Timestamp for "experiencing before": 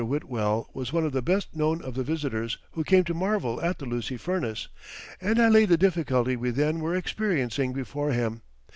6.95-8.11